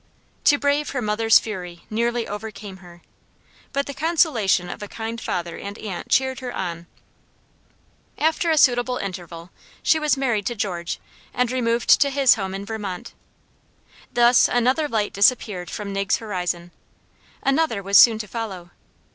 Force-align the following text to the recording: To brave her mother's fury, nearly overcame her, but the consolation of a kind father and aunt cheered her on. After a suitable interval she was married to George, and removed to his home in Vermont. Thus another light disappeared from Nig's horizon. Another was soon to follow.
To 0.45 0.57
brave 0.57 0.89
her 0.93 1.01
mother's 1.03 1.37
fury, 1.37 1.85
nearly 1.87 2.27
overcame 2.27 2.77
her, 2.77 3.03
but 3.71 3.85
the 3.85 3.93
consolation 3.93 4.67
of 4.67 4.81
a 4.81 4.87
kind 4.87 5.21
father 5.21 5.59
and 5.59 5.77
aunt 5.77 6.09
cheered 6.09 6.39
her 6.39 6.51
on. 6.51 6.87
After 8.17 8.49
a 8.49 8.57
suitable 8.57 8.97
interval 8.97 9.51
she 9.83 9.99
was 9.99 10.17
married 10.17 10.47
to 10.47 10.55
George, 10.55 10.99
and 11.35 11.51
removed 11.51 12.01
to 12.01 12.09
his 12.09 12.33
home 12.33 12.55
in 12.55 12.65
Vermont. 12.65 13.13
Thus 14.11 14.47
another 14.47 14.87
light 14.87 15.13
disappeared 15.13 15.69
from 15.69 15.93
Nig's 15.93 16.17
horizon. 16.17 16.71
Another 17.43 17.83
was 17.83 17.95
soon 17.99 18.17
to 18.17 18.27
follow. 18.27 18.71